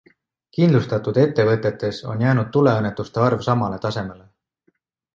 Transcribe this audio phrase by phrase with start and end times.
[0.57, 4.29] Kindlustatud ettevõtetes on jäänud tuleõnnetuste arv samale tasemele.